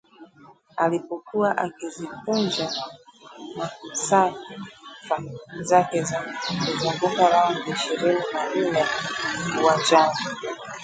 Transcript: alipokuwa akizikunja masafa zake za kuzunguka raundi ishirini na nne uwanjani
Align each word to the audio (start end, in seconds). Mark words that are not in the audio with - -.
alipokuwa 0.77 1.57
akizikunja 1.57 2.71
masafa 3.57 4.33
zake 5.61 6.03
za 6.03 6.21
kuzunguka 6.61 7.29
raundi 7.29 7.71
ishirini 7.71 8.21
na 8.33 8.55
nne 8.55 8.85
uwanjani 9.61 10.13